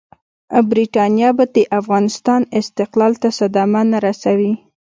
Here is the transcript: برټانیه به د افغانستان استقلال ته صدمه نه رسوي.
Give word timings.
برټانیه 0.69 1.29
به 1.37 1.45
د 1.55 1.57
افغانستان 1.79 2.41
استقلال 2.59 3.13
ته 3.21 3.29
صدمه 3.39 3.81
نه 3.91 3.97
رسوي. 4.05 4.53